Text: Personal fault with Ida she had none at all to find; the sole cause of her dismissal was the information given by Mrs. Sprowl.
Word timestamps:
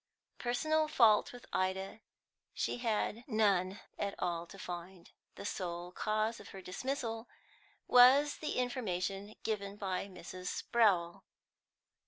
Personal 0.39 0.87
fault 0.87 1.31
with 1.31 1.45
Ida 1.53 1.99
she 2.55 2.79
had 2.79 3.23
none 3.27 3.81
at 3.99 4.15
all 4.17 4.47
to 4.47 4.57
find; 4.57 5.11
the 5.35 5.45
sole 5.45 5.91
cause 5.91 6.39
of 6.39 6.49
her 6.49 6.59
dismissal 6.63 7.29
was 7.87 8.37
the 8.37 8.53
information 8.53 9.35
given 9.43 9.77
by 9.77 10.07
Mrs. 10.07 10.47
Sprowl. 10.47 11.21